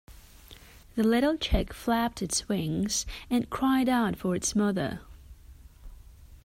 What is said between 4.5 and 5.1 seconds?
mother.